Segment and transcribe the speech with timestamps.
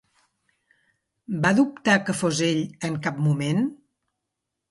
[1.43, 3.61] Va dubtar que fos ell en cap moment?